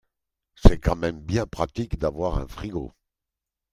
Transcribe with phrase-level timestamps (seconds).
[0.55, 2.91] C'est quand même bien pratique d'avoir un frigo.